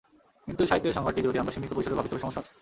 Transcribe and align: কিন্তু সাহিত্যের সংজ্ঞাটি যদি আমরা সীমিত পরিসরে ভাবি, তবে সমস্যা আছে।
কিন্তু 0.47 0.63
সাহিত্যের 0.69 0.95
সংজ্ঞাটি 0.97 1.19
যদি 1.27 1.37
আমরা 1.41 1.53
সীমিত 1.53 1.71
পরিসরে 1.75 1.97
ভাবি, 1.97 2.09
তবে 2.09 2.23
সমস্যা 2.23 2.41
আছে। 2.41 2.51